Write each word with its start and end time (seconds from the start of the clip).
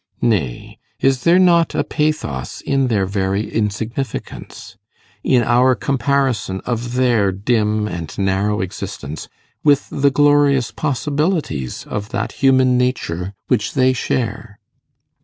Nay, 0.23 0.79
is 0.99 1.25
there 1.25 1.37
not 1.37 1.75
a 1.75 1.83
pathos 1.83 2.61
in 2.61 2.87
their 2.87 3.05
very 3.05 3.47
insignificance 3.47 4.75
in 5.23 5.43
our 5.43 5.75
comparison 5.75 6.59
of 6.61 6.95
their 6.95 7.31
dim 7.31 7.87
and 7.87 8.17
narrow 8.17 8.61
existence 8.61 9.27
with 9.63 9.87
the 9.91 10.09
glorious 10.09 10.71
possibilities 10.71 11.85
of 11.85 12.09
that 12.09 12.31
human 12.31 12.79
nature 12.79 13.35
which 13.47 13.75
they 13.75 13.93
share? 13.93 14.57